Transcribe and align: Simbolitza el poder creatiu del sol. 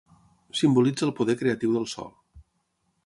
Simbolitza 0.61 1.05
el 1.07 1.13
poder 1.19 1.35
creatiu 1.43 1.77
del 1.77 1.89
sol. 1.95 2.11